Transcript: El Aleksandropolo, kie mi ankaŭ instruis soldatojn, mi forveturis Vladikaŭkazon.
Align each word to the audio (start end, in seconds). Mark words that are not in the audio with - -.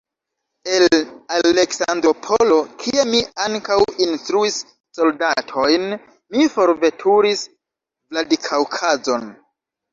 El 0.75 0.85
Aleksandropolo, 1.35 2.57
kie 2.85 3.03
mi 3.11 3.21
ankaŭ 3.45 3.77
instruis 4.07 4.59
soldatojn, 5.01 5.87
mi 6.39 6.51
forveturis 6.57 7.47
Vladikaŭkazon. 7.55 9.33